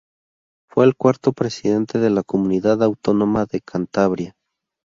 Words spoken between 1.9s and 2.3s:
de la